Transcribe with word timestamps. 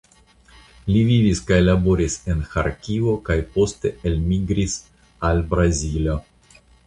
Li 0.93 1.01
vivis 1.09 1.41
kaj 1.49 1.59
laboris 1.65 2.15
en 2.33 2.41
Ĥarkivo 2.53 3.13
kaj 3.29 3.37
poste 3.57 3.93
elmigris 4.13 4.75
al 5.29 5.43
Brazilo. 5.55 6.17